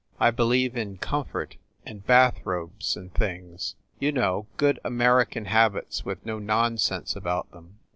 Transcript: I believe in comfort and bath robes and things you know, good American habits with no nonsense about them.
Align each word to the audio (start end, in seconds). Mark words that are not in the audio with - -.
I 0.19 0.31
believe 0.31 0.75
in 0.75 0.97
comfort 0.97 1.57
and 1.85 2.03
bath 2.03 2.39
robes 2.43 2.95
and 2.97 3.13
things 3.13 3.75
you 3.99 4.11
know, 4.11 4.47
good 4.57 4.79
American 4.83 5.45
habits 5.45 6.03
with 6.03 6.25
no 6.25 6.39
nonsense 6.39 7.15
about 7.15 7.51
them. 7.51 7.77